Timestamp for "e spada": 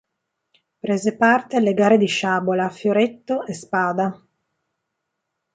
3.45-4.19